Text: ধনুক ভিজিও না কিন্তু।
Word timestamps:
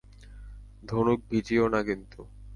ধনুক 0.83 1.19
ভিজিও 1.29 1.65
না 1.73 1.79
কিন্তু। 1.83 2.19